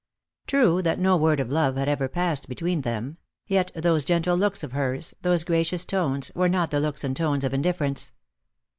True 0.47 0.81
that 0.81 0.97
no 0.97 1.15
word 1.15 1.39
of 1.39 1.51
love 1.51 1.75
had 1.77 1.87
ever 1.87 2.07
passed 2.07 2.49
between 2.49 2.81
them; 2.81 3.19
yet 3.45 3.71
those 3.75 4.03
gentle 4.03 4.35
looks 4.35 4.63
of 4.63 4.71
hers, 4.71 5.13
those 5.21 5.43
gracious 5.43 5.85
tones, 5.85 6.31
were 6.33 6.49
not 6.49 6.71
the 6.71 6.79
looks 6.79 7.03
and 7.03 7.15
tones 7.15 7.43
of 7.43 7.53
indifference. 7.53 8.11